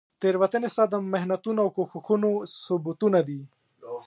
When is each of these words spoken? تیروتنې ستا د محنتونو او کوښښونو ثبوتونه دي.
تیروتنې 0.21 0.69
ستا 0.73 0.85
د 0.89 0.95
محنتونو 1.11 1.59
او 1.63 1.69
کوښښونو 1.75 2.29
ثبوتونه 2.63 3.19
دي. 3.27 3.41